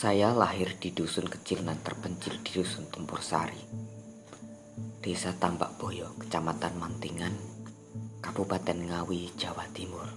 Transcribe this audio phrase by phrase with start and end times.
[0.00, 3.60] Saya lahir di dusun kecil dan terpencil di dusun Tempur Sari,
[4.96, 7.36] Desa Tambak Boyo, Kecamatan Mantingan,
[8.24, 10.08] Kabupaten Ngawi, Jawa Timur.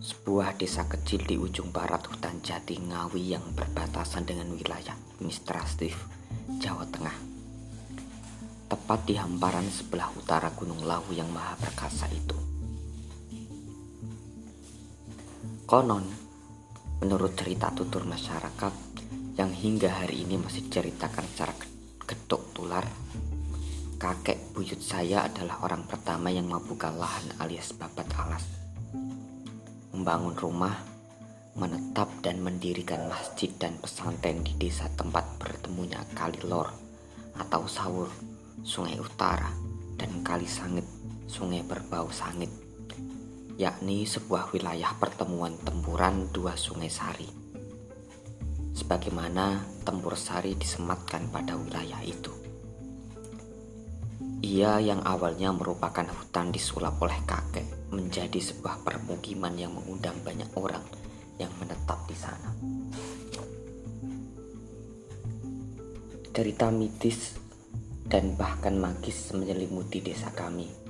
[0.00, 6.08] Sebuah desa kecil di ujung barat hutan jati Ngawi yang berbatasan dengan wilayah administratif
[6.56, 7.16] Jawa Tengah.
[8.64, 12.40] Tepat di hamparan sebelah utara Gunung Lawu yang maha perkasa itu.
[15.68, 16.23] Konon,
[17.04, 18.72] Menurut cerita tutur masyarakat
[19.36, 21.52] yang hingga hari ini masih diceritakan secara
[22.00, 22.80] getuk tular,
[24.00, 28.48] kakek buyut saya adalah orang pertama yang membuka lahan alias babat alas.
[29.92, 30.80] Membangun rumah,
[31.60, 36.72] menetap dan mendirikan masjid dan pesantren di desa tempat bertemunya Kali Lor
[37.36, 38.08] atau Sawur,
[38.64, 39.52] Sungai Utara,
[40.00, 40.88] dan Kali Sangit,
[41.28, 42.63] Sungai Berbau Sangit
[43.54, 47.30] yakni sebuah wilayah pertemuan tempuran dua sungai Sari.
[48.74, 52.34] Sebagaimana tempur Sari disematkan pada wilayah itu.
[54.42, 60.82] Ia yang awalnya merupakan hutan disulap oleh kakek menjadi sebuah permukiman yang mengundang banyak orang
[61.38, 62.50] yang menetap di sana.
[66.34, 67.38] Cerita mitis
[68.10, 70.83] dan bahkan magis menyelimuti desa kami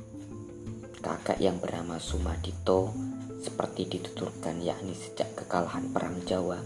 [1.05, 2.89] kakak yang bernama Sumadito
[3.37, 6.65] seperti dituturkan yakni sejak kekalahan Perang Jawa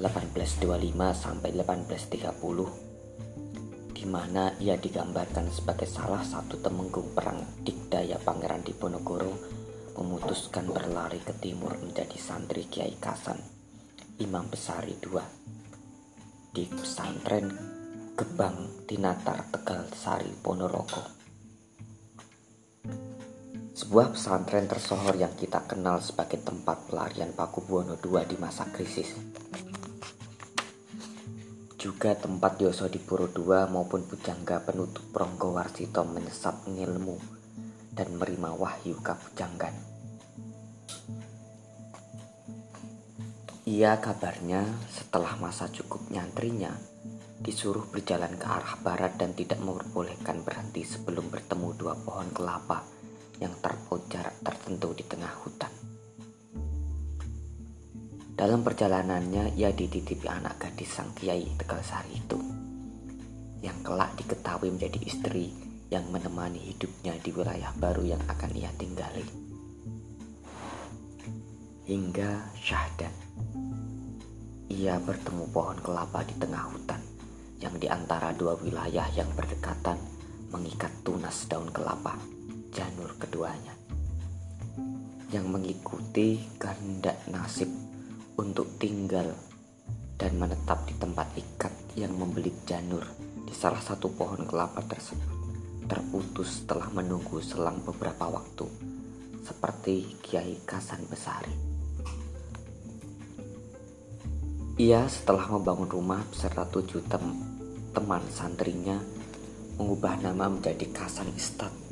[0.00, 0.64] 1825
[1.12, 9.36] sampai 1830 di mana ia digambarkan sebagai salah satu temenggung perang Dikdaya Pangeran Diponegoro
[10.00, 13.36] memutuskan berlari ke timur menjadi santri Kiai Kasan
[14.16, 15.20] Imam Besari II
[16.56, 17.52] di pesantren
[18.14, 21.23] Gebang Tinatar Tegal Sari Ponorogo.
[23.74, 29.18] Sebuah pesantren tersohor yang kita kenal sebagai tempat pelarian Paku Buwono II di masa krisis.
[31.74, 37.18] Juga tempat Yoso Dipuro II maupun Pujangga penutup Pronggo Warsito menyesap ngilmu
[37.90, 39.74] dan menerima wahyu kapujanggan.
[43.66, 46.70] Ia kabarnya setelah masa cukup nyantrinya
[47.42, 52.93] disuruh berjalan ke arah barat dan tidak memperbolehkan berhenti sebelum bertemu dua pohon kelapa
[53.44, 55.68] yang terpaut jarak tertentu di tengah hutan.
[58.34, 62.40] Dalam perjalanannya, ia dititipi anak gadis sang kiai Tegal Sari itu,
[63.60, 65.52] yang kelak diketahui menjadi istri
[65.92, 69.22] yang menemani hidupnya di wilayah baru yang akan ia tinggali.
[71.84, 73.14] Hingga syahdan,
[74.72, 76.98] ia bertemu pohon kelapa di tengah hutan,
[77.60, 80.00] yang di antara dua wilayah yang berdekatan
[80.50, 82.33] mengikat tunas daun kelapa
[82.74, 83.70] janur keduanya
[85.30, 87.70] yang mengikuti kehendak nasib
[88.34, 89.30] untuk tinggal
[90.18, 93.06] dan menetap di tempat ikat yang membelit janur
[93.46, 95.30] di salah satu pohon kelapa tersebut
[95.86, 98.66] terputus setelah menunggu selang beberapa waktu
[99.44, 101.54] seperti Kiai Kasan Besari.
[104.80, 107.22] Ia setelah membangun rumah beserta tujuh tem
[107.94, 108.98] teman santrinya
[109.78, 111.83] mengubah nama menjadi Kasan Istat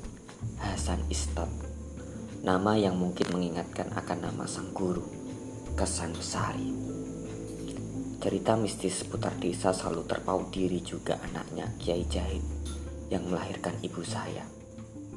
[0.60, 1.48] Hasan Istat
[2.42, 5.04] Nama yang mungkin mengingatkan akan nama sang guru
[5.78, 6.70] Kesan Besari
[8.22, 12.44] Cerita mistis seputar desa selalu terpaut diri juga anaknya Kiai Jahid
[13.10, 14.46] yang melahirkan ibu saya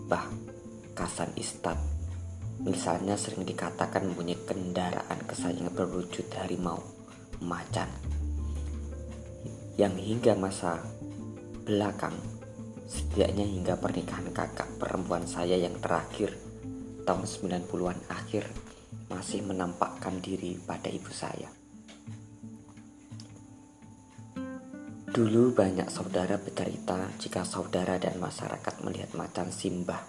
[0.10, 0.30] Bah,
[0.94, 1.96] Kasan Istat
[2.64, 6.80] Misalnya sering dikatakan mempunyai kendaraan kesayangan berwujud harimau
[7.44, 7.92] macan.
[9.76, 10.80] Yang hingga masa
[11.68, 12.16] belakang
[12.86, 16.38] Setidaknya hingga pernikahan kakak perempuan saya yang terakhir
[17.02, 18.46] tahun 90-an akhir
[19.10, 21.50] masih menampakkan diri pada ibu saya.
[25.10, 30.04] Dulu banyak saudara bercerita jika saudara dan masyarakat melihat macan simbah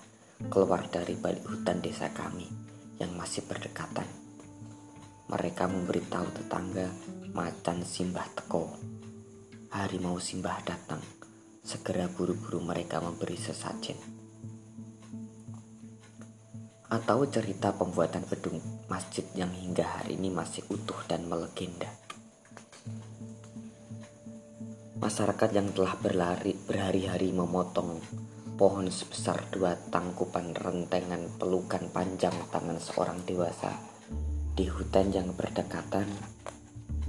[0.52, 2.44] keluar dari balik hutan desa kami
[3.00, 4.04] yang masih berdekatan.
[5.32, 6.92] Mereka memberitahu tetangga
[7.32, 8.68] macan simbah teko.
[9.70, 11.00] Harimau simbah datang
[11.66, 13.98] segera buru-buru mereka memberi sesajen.
[16.86, 21.90] Atau cerita pembuatan gedung masjid yang hingga hari ini masih utuh dan melegenda.
[25.02, 27.98] Masyarakat yang telah berlari berhari-hari memotong
[28.54, 33.74] pohon sebesar dua tangkupan rentengan pelukan panjang tangan seorang dewasa
[34.56, 36.06] di hutan yang berdekatan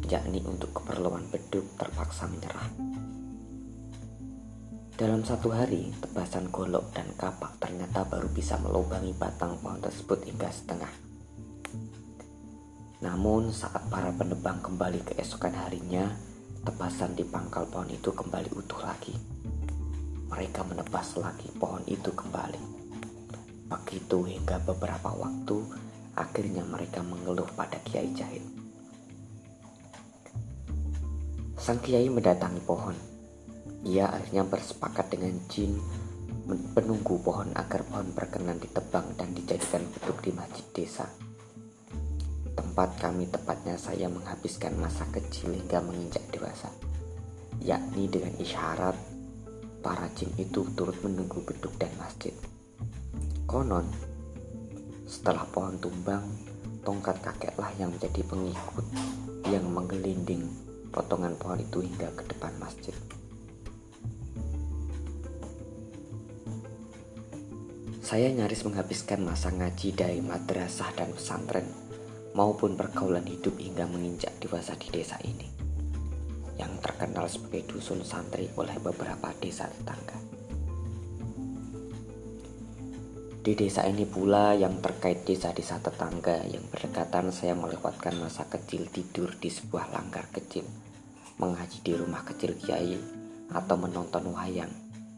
[0.09, 2.67] yakni untuk keperluan beduk terpaksa menyerah.
[4.97, 10.49] Dalam satu hari, tebasan golok dan kapak ternyata baru bisa melubangi batang pohon tersebut hingga
[10.49, 10.89] setengah.
[13.05, 16.09] Namun saat para penebang kembali keesokan harinya,
[16.65, 19.13] tebasan di pangkal pohon itu kembali utuh lagi.
[20.33, 22.89] Mereka menebas lagi pohon itu kembali.
[23.69, 25.61] Begitu hingga beberapa waktu,
[26.17, 28.41] akhirnya mereka mengeluh pada Kiai Jahit.
[31.53, 33.16] Sang Kiai mendatangi pohon.
[33.85, 35.77] Ia akhirnya bersepakat dengan jin
[36.73, 41.05] penunggu pohon agar pohon berkenan ditebang dan dijadikan beduk di masjid desa
[42.77, 46.69] tempat kami tepatnya saya menghabiskan masa kecil hingga menginjak dewasa,
[47.61, 48.93] yakni dengan isyarat
[49.81, 52.33] para jin itu turut menunggu beduk dan masjid.
[53.49, 53.89] Konon,
[55.09, 56.21] setelah pohon tumbang,
[56.85, 58.85] tongkat kakeklah yang menjadi pengikut
[59.49, 60.45] yang menggelinding
[60.93, 62.93] potongan pohon itu hingga ke depan masjid.
[68.07, 71.67] Saya nyaris menghabiskan masa ngaji dari madrasah dan pesantren
[72.31, 75.43] maupun pergaulan hidup hingga menginjak dewasa di desa ini
[76.55, 80.15] yang terkenal sebagai dusun santri oleh beberapa desa tetangga.
[83.43, 89.35] Di desa ini pula yang terkait desa-desa tetangga yang berdekatan saya melewatkan masa kecil tidur
[89.35, 90.63] di sebuah langgar kecil,
[91.43, 92.95] mengaji di rumah kecil kiai,
[93.51, 94.71] atau menonton wayang,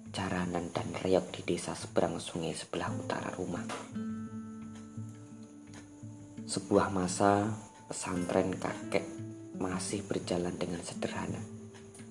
[0.10, 3.62] jaranan dan reok di desa seberang sungai sebelah utara rumah.
[6.50, 7.46] Sebuah masa
[7.86, 9.06] pesantren kakek
[9.62, 11.42] masih berjalan dengan sederhana,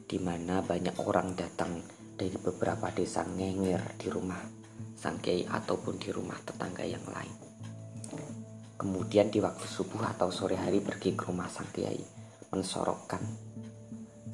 [0.07, 1.83] di mana banyak orang datang
[2.15, 4.43] dari beberapa desa ngenger di rumah
[4.95, 7.35] sang kiai ataupun di rumah tetangga yang lain.
[8.79, 11.99] Kemudian di waktu subuh atau sore hari pergi ke rumah sang kiai,
[12.55, 13.48] mensorokkan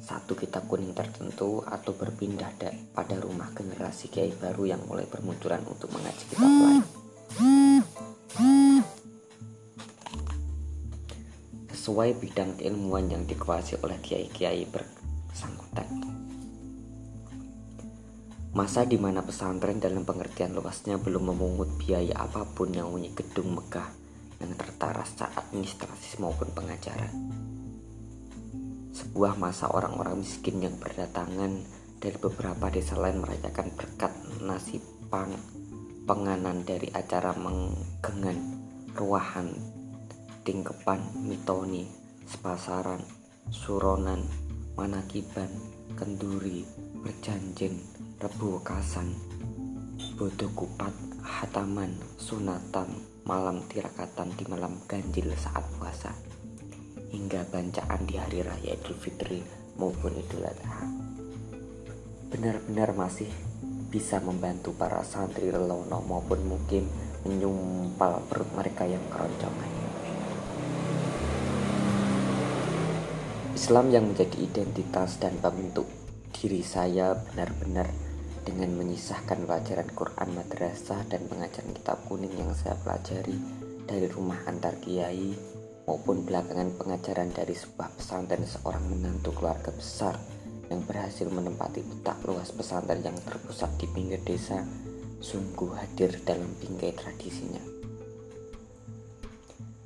[0.05, 2.53] satu kitab kuning tertentu atau berpindah
[2.93, 6.83] pada rumah generasi kiai baru yang mulai bermunculan untuk mengaji kitab lain.
[11.85, 15.85] sesuai bidang keilmuan yang dikuasai oleh kiai-kiai bersangkutan.
[18.57, 23.53] Masa di mana pesantren dalam pengertian luasnya belum memungut biaya apa pun yang punya gedung
[23.53, 23.85] megah
[24.41, 27.13] yang tertara secara administrasi maupun pengajaran.
[28.95, 31.67] Sebuah masa orang-orang miskin yang berdatangan
[31.99, 34.79] dari beberapa desa lain merayakan berkat nasi
[35.11, 35.35] pang
[36.07, 38.39] penganan dari acara menggengan
[38.95, 39.51] ruahan
[40.45, 41.89] Tingkepan, Mitoni,
[42.29, 43.01] Sepasaran,
[43.49, 44.21] Suronan,
[44.77, 45.49] Manakiban,
[45.97, 46.61] Kenduri,
[47.01, 47.81] Berjanjin,
[48.21, 49.09] Rebu Kasan,
[50.13, 50.93] Bodoh Kupat,
[51.25, 52.93] Hataman, Sunatan,
[53.25, 56.13] Malam Tirakatan di malam ganjil saat puasa,
[57.15, 59.39] hingga bancaan di hari raya Idul Fitri
[59.79, 60.83] maupun Idul Adha.
[62.27, 63.31] Benar-benar masih
[63.87, 66.83] bisa membantu para santri lelono maupun mungkin
[67.23, 69.71] menyumpal perut mereka yang keroncongan.
[73.55, 75.87] Islam yang menjadi identitas dan pembentuk
[76.35, 77.87] diri saya benar-benar
[78.43, 83.39] dengan menyisahkan pelajaran Quran madrasah dan pengajaran kitab kuning yang saya pelajari
[83.87, 85.54] dari rumah antar kiai
[85.85, 90.17] maupun belakangan pengajaran dari sebuah pesantren seorang menantu keluarga besar
[90.69, 94.65] yang berhasil menempati petak luas pesantren yang terpusat di pinggir desa
[95.21, 97.61] sungguh hadir dalam bingkai tradisinya.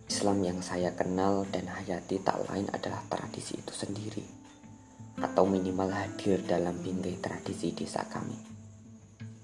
[0.10, 4.26] Islam yang saya kenal dan hayati tak lain adalah tradisi itu sendiri
[5.20, 8.36] atau minimal hadir dalam bingkai tradisi desa kami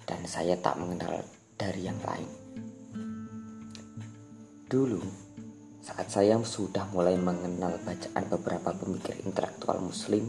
[0.08, 1.24] dan saya tak mengenal
[1.56, 2.28] dari yang lain
[4.68, 5.25] dulu
[5.86, 10.26] saat saya sudah mulai mengenal bacaan beberapa pemikir intelektual muslim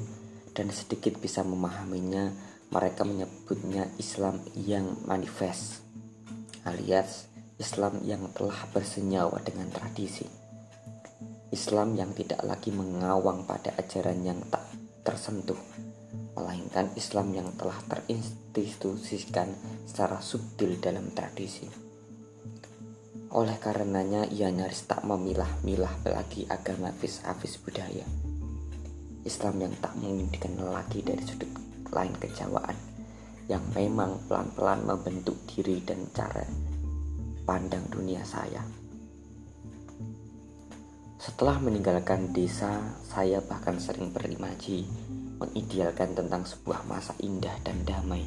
[0.52, 2.28] dan sedikit bisa memahaminya
[2.68, 5.80] mereka menyebutnya Islam yang manifest
[6.68, 10.28] alias Islam yang telah bersenyawa dengan tradisi.
[11.48, 14.60] Islam yang tidak lagi mengawang pada ajaran yang tak
[15.00, 15.56] tersentuh,
[16.36, 19.56] melainkan Islam yang telah terinstitusikan
[19.88, 21.85] secara subtil dalam tradisi.
[23.36, 28.08] Oleh karenanya ia nyaris tak memilah-milah lagi agama fis-afis budaya.
[29.28, 31.52] Islam yang tak mungkin dikenal lagi dari sudut
[31.92, 32.72] lain kejawaan
[33.52, 36.48] yang memang pelan-pelan membentuk diri dan cara
[37.44, 38.64] pandang dunia saya.
[41.20, 44.88] Setelah meninggalkan desa, saya bahkan sering berimaji
[45.36, 48.24] mengidealkan tentang sebuah masa indah dan damai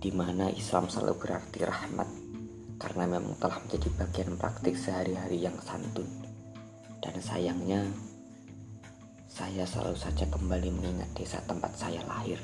[0.00, 2.27] di mana Islam selalu berarti rahmat
[2.78, 6.06] karena memang telah menjadi bagian praktik sehari-hari yang santun.
[6.98, 7.82] Dan sayangnya,
[9.30, 12.38] saya selalu saja kembali mengingat desa tempat saya lahir